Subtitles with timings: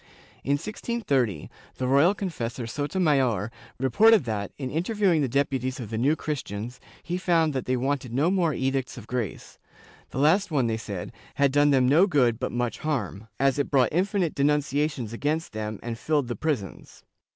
[0.01, 0.03] ^
[0.43, 1.47] In 1630,
[1.77, 6.79] the royal confessor Sotomayor reported that, in interviewing the depu ties of the New Christians,
[7.03, 9.59] he found that they wanted no more Edicts of Grace;
[10.09, 13.69] the last one, they said, had done them no good but much harm, as it
[13.69, 17.03] brought infinite denunciations against them and filled the prisons.